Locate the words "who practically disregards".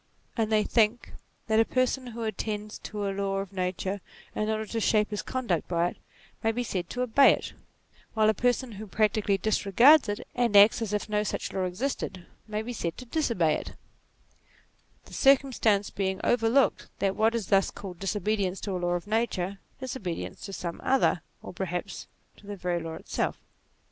8.71-10.09